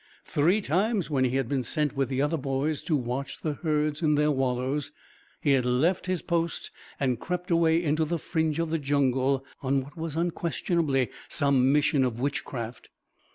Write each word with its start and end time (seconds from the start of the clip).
Three 0.25 0.61
times, 0.61 1.11
when 1.11 1.25
he 1.25 1.35
had 1.35 1.47
been 1.47 1.61
sent 1.61 1.95
with 1.95 2.09
the 2.09 2.23
other 2.23 2.35
boys 2.35 2.81
to 2.85 2.95
watch 2.95 3.41
the 3.43 3.53
herds 3.53 4.01
in 4.01 4.15
their 4.15 4.31
wallows, 4.31 4.91
he 5.41 5.51
had 5.51 5.63
left 5.63 6.07
his 6.07 6.23
post 6.23 6.71
and 6.99 7.19
crept 7.19 7.51
away 7.51 7.83
into 7.83 8.03
the 8.03 8.17
fringe 8.17 8.57
of 8.57 8.81
jungle 8.81 9.45
on 9.61 9.81
what 9.81 9.95
was 9.95 10.15
unquestionably 10.15 11.11
some 11.29 11.71
mission 11.71 12.03
of 12.03 12.19
witchcraft. 12.19 12.89